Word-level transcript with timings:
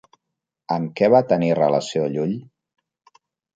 Amb 0.75 0.95
què 1.01 1.09
va 1.17 1.21
tenir 1.33 1.51
relació 1.61 2.09
Llull? 2.17 2.35